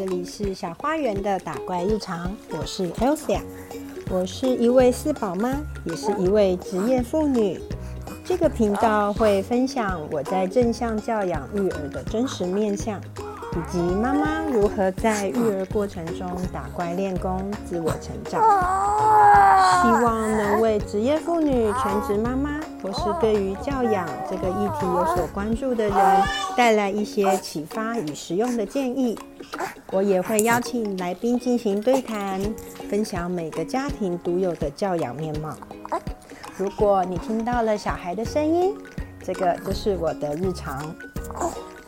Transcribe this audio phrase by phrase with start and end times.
[0.00, 3.38] 这里是小花园的打怪日常，我是 Elsa，
[4.08, 5.50] 我是一位四宝妈，
[5.84, 7.60] 也是一位职业妇女。
[8.24, 12.98] 这个频道会分享我在正向教养育儿的真实面相，
[13.52, 18.40] 以及妈妈如何在育儿过程中打怪练功、自我成长。
[19.82, 26.22] 希望能为职业妇女、全职妈妈或是对于教养这个议题有所关注的人，
[26.56, 29.18] 带来一些启发与实用的建议。
[29.92, 32.40] 我也会邀请来宾进行对谈，
[32.88, 35.56] 分享每个家庭独有的教养面貌。
[36.56, 38.72] 如果你听到了小孩的声音，
[39.22, 40.94] 这个就是我的日常。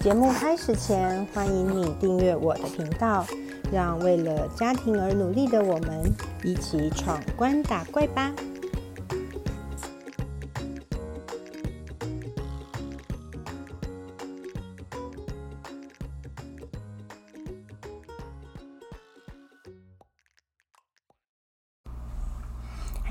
[0.01, 3.25] 节目开始前，欢迎你订阅我的频道，
[3.73, 6.13] 让为了家庭而努力的我们
[6.43, 8.33] 一起闯关打怪吧！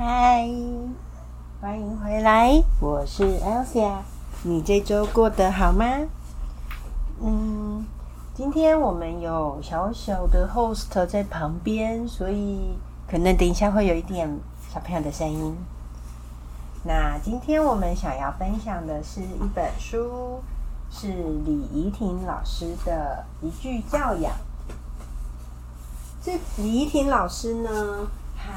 [0.04, 0.50] 嗨，
[1.62, 4.00] 欢迎回来，我是 Elsa。
[4.42, 5.86] 你这周过得好吗？
[7.22, 7.86] 嗯，
[8.34, 14.28] 今天我们有小小的 host 在旁边，所以可能等一下会有一点
[14.74, 15.56] 小朋友的声音。
[16.84, 20.42] 那今天我们想要分享的是一本书，
[20.90, 21.10] 是
[21.46, 24.34] 李怡婷老师的《一句教养》。
[26.24, 27.70] 这李怡婷老师呢，
[28.36, 28.52] 和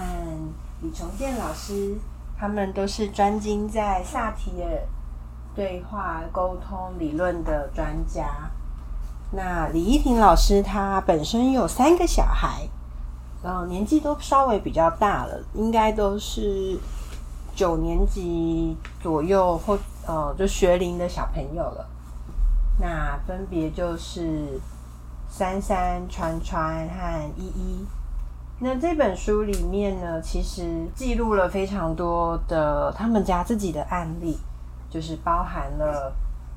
[0.85, 1.97] 李重建老师，
[2.39, 4.87] 他们都是专精在萨提尔
[5.55, 8.51] 对话沟通理论的专家。
[9.31, 12.69] 那李依婷老师她本身有三个小孩，
[13.43, 16.79] 嗯，年纪都稍微比较大了，应该都是
[17.55, 21.89] 九年级左右或呃就学龄的小朋友了。
[22.79, 24.61] 那分别就是
[25.31, 27.87] 珊珊、川川和依依。
[28.59, 34.39] 那这本书里面呢，其实记录了非常多的他们家自己的案例，
[34.89, 36.13] 就是包含了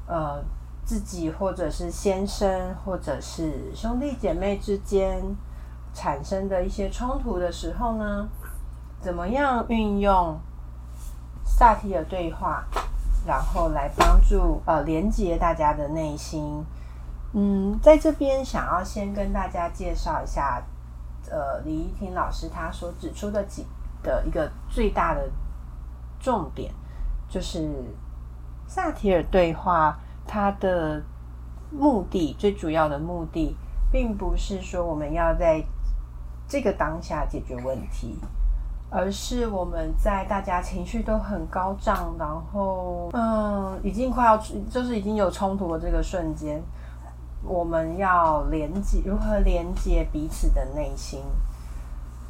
[0.08, 0.44] 呃。
[0.88, 5.22] 自己或者是先生，或者是兄弟姐妹之间
[5.94, 8.25] 产生的一些冲突的时候呢，
[9.02, 10.40] 怎么样运用
[11.44, 12.64] 萨提尔对话，
[13.25, 16.64] 然后来帮助呃连接大家的内心？
[17.34, 20.64] 嗯，在这边想要先跟大家介绍一下，
[21.32, 23.66] 呃，李依婷老师他所指出的几
[24.02, 25.30] 的一个最大的
[26.20, 26.72] 重点，
[27.30, 27.70] 就是
[28.68, 29.98] 萨提尔对话。
[30.30, 31.02] 它的
[31.72, 33.56] 目的最主要的目的，
[33.90, 35.64] 并不是说我们要在
[36.50, 38.20] 这个当下解决问题，
[38.90, 44.38] 而是我们在大家情绪都很高涨，然后嗯，已经快要
[44.70, 46.62] 就是已经有冲突的这个瞬间，
[47.44, 51.22] 我们要连接如何连接彼此的内心。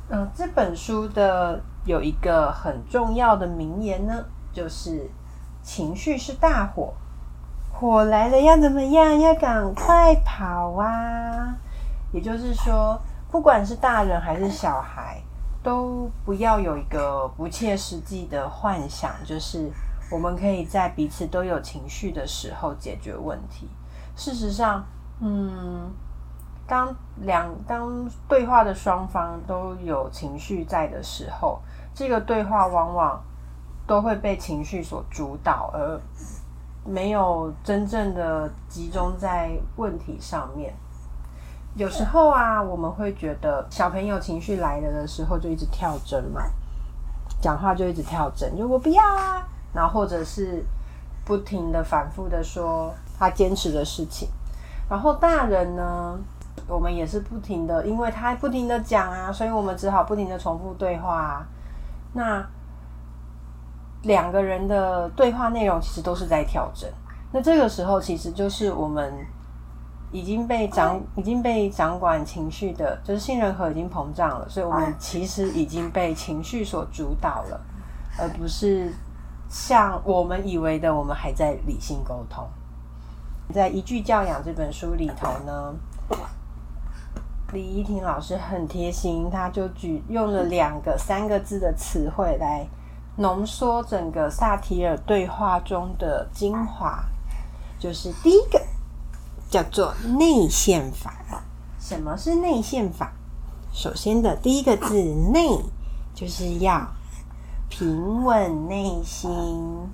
[0.09, 5.09] 嗯，这本书的有一个很重要的名言呢，就是
[5.61, 6.93] 情绪是大火。
[7.71, 9.19] 火来了要怎么样？
[9.19, 11.55] 要赶快跑啊！
[12.11, 15.21] 也就是说，不管是大人还是小孩，
[15.61, 19.69] 都不要有一个不切实际的幻想，就是
[20.09, 23.69] 我们可以在彼此都有情绪的时候解决问题。
[24.15, 24.83] 事实上，
[25.19, 25.91] 嗯，
[26.67, 31.59] 当两当对话的双方都有情绪在的时候，
[31.93, 33.21] 这个对话往往
[33.85, 35.99] 都会被情绪所主导，而。
[36.89, 40.73] 没有真正的集中在问题上面。
[41.75, 46.41] 有时候啊，我们会觉得小朋友情绪来了的时候就一直跳针嘛，
[47.41, 50.63] 讲话就一直跳针，就我不要啊，然后或者是
[51.25, 54.29] 不停的反复的说他坚持的事情。
[54.89, 56.17] 然后大人呢，
[56.67, 61.17] 我们也是不停的，因为他不停的讲啊，所以我们只好不停的重复对话。
[61.17, 61.47] 啊
[62.13, 62.43] 那
[64.03, 66.89] 两个人的对话内容其实都是在调整，
[67.31, 69.13] 那这个时候其实就是我们
[70.11, 77.59] 已经被掌已经被掌管情绪的，就是杏仁核已经膨胀了，所以我们其实已经被情绪所主导了，
[78.17, 78.91] 而不是
[79.49, 82.47] 像我们以为的，我们还在理性沟通。
[83.53, 85.73] 在《一句教养》这本书里头呢，
[87.53, 92.67] 李依婷老师很贴心，他就举用了两个、三个字的词汇来。
[93.19, 97.03] 浓缩整个萨提尔对话中的精华，
[97.79, 98.61] 就是第一个
[99.49, 101.15] 叫做内线法。
[101.79, 103.11] 什么是内线法？
[103.73, 104.93] 首先的第一个字
[105.33, 105.59] “内”，
[106.13, 106.85] 就是要
[107.69, 109.89] 平稳内心。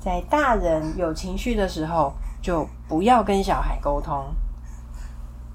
[0.00, 2.12] 在大人有情绪的时候，
[2.44, 4.22] 就不要跟小孩沟通。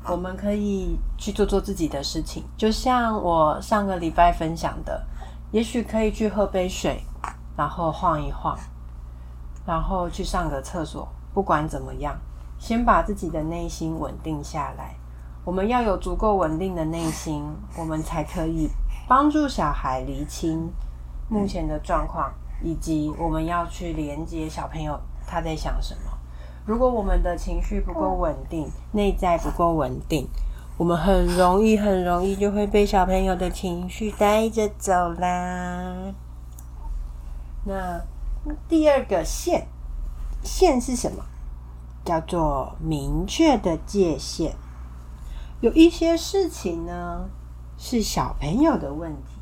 [0.08, 5.06] 我们可以去做做自己的事情，就像我上个礼拜分享的，
[5.52, 7.04] 也许可以去喝杯水，
[7.56, 8.58] 然后晃一晃，
[9.68, 11.08] 然后去上个厕所。
[11.32, 12.18] 不管怎么样，
[12.58, 14.96] 先把自己的内心稳定下来。
[15.46, 17.46] 我们要有足够稳定的内心，
[17.78, 18.68] 我们才可以
[19.08, 20.68] 帮助小孩厘清
[21.28, 22.34] 目前的状况，
[22.64, 26.09] 以及我们要去连接小朋友他在想什么。
[26.66, 30.28] 如果我们的情绪不够稳定，内在不够稳定，
[30.78, 36.14] 我们很容易、很容易就会被小朋友的情绪带着走啦。
[37.66, 38.02] 那
[38.68, 39.68] 第二个线，
[40.44, 41.24] 线是什么？
[42.06, 44.56] 叫做明确的界限。
[45.60, 47.30] 有一些事情呢，
[47.78, 49.34] 是小朋友的问题，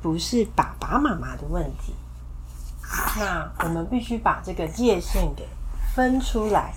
[0.00, 1.94] 不是爸爸妈妈的问题。
[3.18, 5.46] 那我们必须把这个界限给。
[5.98, 6.72] 分出来，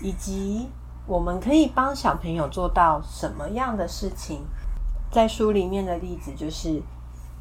[0.00, 0.66] 以及
[1.04, 4.40] 我们可以帮小朋友做到什么样的事情？
[5.10, 6.82] 在书里面的例子就是，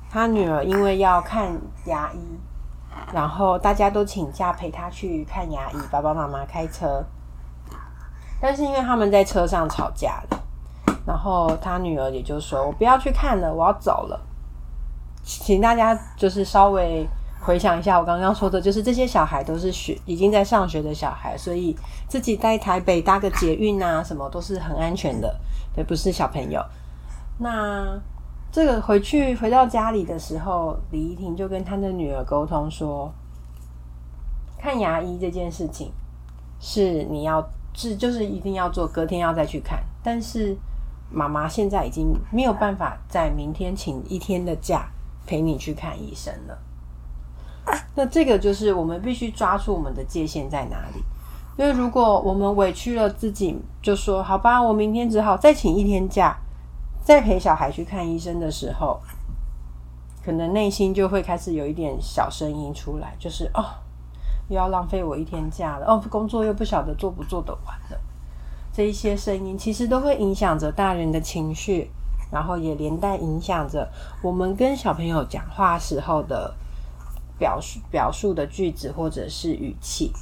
[0.10, 2.18] 他女儿因为要看牙医，
[3.14, 7.02] 然后大家都请假陪他去看牙医，爸爸妈妈开车，
[8.42, 10.44] 但是因为他们在车上吵架了，
[11.08, 14.20] 然后他女儿也就说：“我不要去看了，我要走了。”
[15.24, 17.08] 请大家就是稍微。
[17.42, 21.76] 回想一下，我刚刚说的，就是这些小孩都是学已经在上学的小孩，所以
[22.08, 25.36] 自己在台北搭个捷运啊，什么都是很安全的，
[25.74, 26.64] 对，不是小朋友。
[27.40, 28.00] 那
[28.52, 33.12] 这个回去回到家里的时候，李依婷就跟她的女儿沟通说，
[34.60, 35.92] 看牙医这件事情
[36.60, 40.56] 是你要是就是一定要做，隔天要再去看，但是
[41.10, 44.88] 妈妈现在已经没有办法在明天请一天的假
[45.26, 46.56] 陪你去看医生了。
[47.96, 51.04] 那这个就是我们必须抓住我们的界限在哪里，
[51.58, 56.36] 因为如果我们委屈了自己，就说好吧，我明天只好再请一天假，
[57.04, 59.00] 再陪小孩去看医生的时候，
[60.26, 63.64] 可能内心就会开始有一点小声音出来，就是哦，
[64.50, 68.00] 又要浪费我一天假了，哦，工作又不晓得做不做得完了，
[68.74, 71.92] 这一些声音其实都会影响着大人的情绪，
[72.32, 73.88] 然后也连带影响着
[74.24, 76.56] 我们跟小朋友讲话时候的。
[77.42, 80.14] 表述表述的句子或者是语气。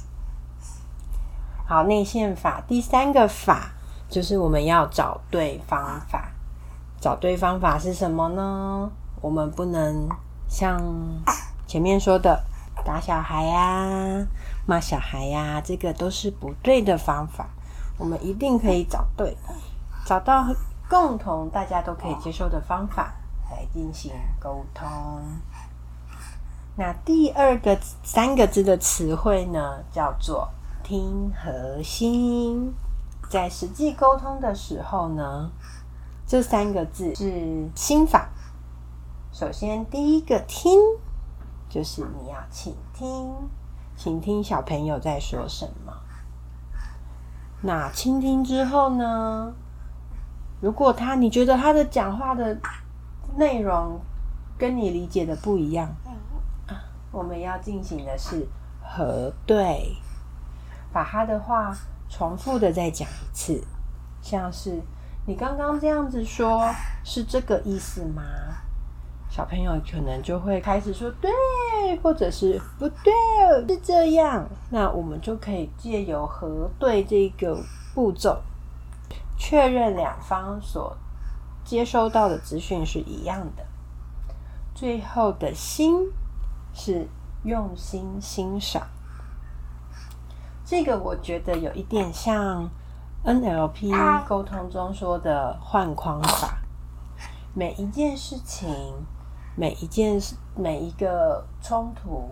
[1.66, 3.72] 好，内线法第三个法
[4.08, 6.32] 就是我们要找对方法。
[6.98, 8.90] 找对方法是什么呢？
[9.20, 10.08] 我们不能
[10.48, 10.82] 像
[11.66, 12.42] 前面说的
[12.86, 14.26] 打小孩呀、
[14.66, 17.50] 骂小孩呀，这个都是不对的方法。
[17.98, 19.36] 我们一定可以找对，
[20.06, 20.46] 找到
[20.88, 23.12] 共同大家都可以接受的方法
[23.50, 24.88] 来进行沟通。
[26.80, 30.48] 那第二个三个字的词汇呢，叫做
[30.82, 32.72] 听和心。
[33.28, 35.50] 在实际沟通的时候呢，
[36.26, 38.30] 这三个字是心法。
[39.30, 40.72] 首先，第一个听，
[41.68, 43.30] 就是你要倾听，
[43.94, 45.92] 倾听小朋友在说什么。
[47.60, 49.52] 那倾听之后呢，
[50.62, 52.58] 如果他你觉得他的讲话的
[53.36, 54.00] 内容
[54.56, 55.86] 跟你理解的不一样。
[57.12, 58.46] 我们要进行的是
[58.80, 59.96] 核对，
[60.92, 61.76] 把他的话
[62.08, 63.62] 重复的再讲一次，
[64.22, 64.80] 像是
[65.26, 68.22] 你刚刚这样子说，是这个意思吗？
[69.28, 71.30] 小朋友可能就会开始说对，
[72.02, 73.12] 或者是不对，
[73.68, 74.46] 是这样。
[74.70, 77.56] 那我们就可以借由核对这个
[77.94, 78.40] 步骤，
[79.36, 80.96] 确认两方所
[81.64, 83.64] 接收到的资讯是一样的。
[84.74, 86.12] 最后的心。
[86.72, 87.08] 是
[87.42, 88.86] 用心欣赏，
[90.64, 92.68] 这个我觉得有一点像
[93.24, 96.58] NLP 沟通中说的换框法。
[97.54, 98.94] 每一件事情，
[99.56, 102.30] 每一件事，每一个冲突，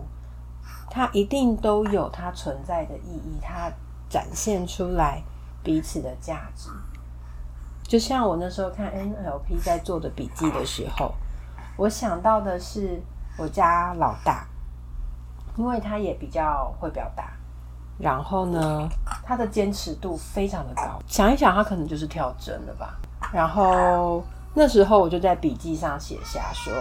[0.89, 3.71] 它一定都有它存在的意义，它
[4.07, 5.21] 展现出来
[5.63, 6.69] 彼此的价值。
[7.83, 11.13] 就像我那时候看 NLP 在做的笔记的时候，
[11.77, 13.01] 我想到的是。
[13.39, 14.45] 我家老大，
[15.55, 17.31] 因为他也比较会表达，
[17.97, 18.89] 然后呢，
[19.23, 20.99] 他的坚持度非常的高。
[21.07, 22.99] 想一想，他可能就是跳针了吧。
[23.31, 24.21] 然后
[24.53, 26.73] 那时候我就在笔记上写下，说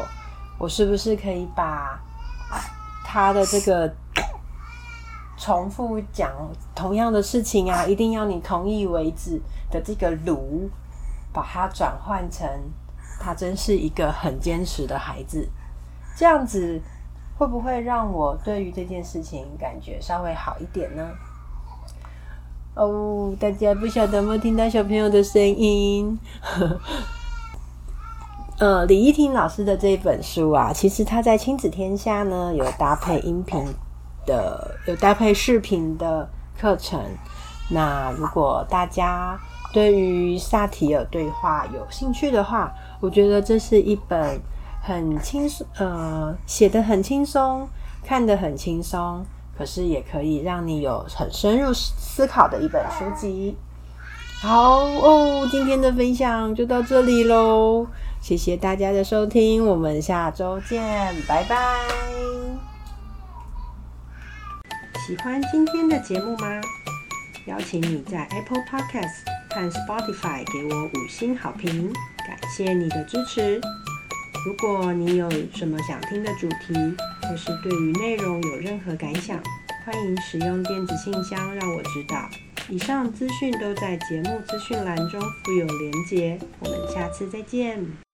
[0.58, 2.00] 我是不是可以把
[3.04, 3.88] 他的这个
[5.36, 6.32] 重复讲
[6.74, 10.68] 同样的事情啊，一定要你同意为止的这个炉，
[11.32, 12.48] 把它转换成
[13.20, 15.48] 他真是一个很坚持的孩子。
[16.18, 16.80] 这样子
[17.38, 21.08] 会不会让我对于这件事情感觉稍微好一点呢？
[22.74, 26.18] 哦，大家不晓得有没有听到小朋友的声音？
[28.58, 33.64] 呃，李依婷老师的这本书啊，其实他在亲子天下呢有搭配音频
[34.26, 37.00] 的，有搭配视频的课程。
[37.70, 39.38] 那如果大家
[39.72, 44.40] 对于萨提尔对话有兴趣的话，我觉得这是一本
[44.88, 47.68] 很轻松，呃，写的很轻松，
[48.02, 49.22] 看得很轻松，
[49.54, 53.54] 可是也可以让你有很深入思考的一本书籍。
[54.40, 57.86] 好哦，今天的分享就到这里喽。
[58.22, 60.82] 谢谢大家的收听，我们下周见，
[61.28, 61.76] 拜拜。
[65.06, 66.48] 喜欢今天的节目吗？
[67.44, 71.92] 邀请你在 Apple Podcast 和 Spotify 给我五星好评，
[72.26, 73.60] 感谢你的支持。
[74.46, 76.74] 如果你有什么想听的主题，
[77.22, 79.38] 或是对于内容有任何感想，
[79.84, 82.28] 欢迎使用电子信箱让我知道。
[82.68, 88.07] 以上资讯都在节目资讯栏中附有连结，我们下次再见。